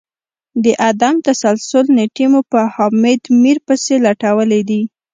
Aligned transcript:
د 0.63 0.65
عدم 0.87 1.15
تسلسل 1.27 1.85
نیټې 1.97 2.25
مو 2.31 2.41
په 2.51 2.59
حامد 2.75 3.21
میر 3.41 3.57
پسي 3.65 3.95
لټولې 4.05 4.61
دي 4.69 4.81